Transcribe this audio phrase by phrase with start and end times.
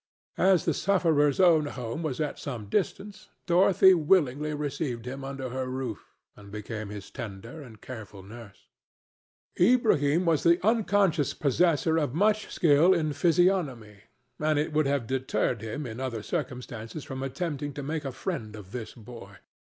[0.39, 5.67] As the sufferer's own home was at some distance, Dorothy willingly received him under her
[5.67, 8.65] roof and became his tender and careful nurse.
[9.59, 14.05] Ilbrahim was the unconscious possessor of much skill in physiognomy,
[14.39, 18.55] and it would have deterred him in other circumstances from attempting to make a friend
[18.55, 19.35] of this boy.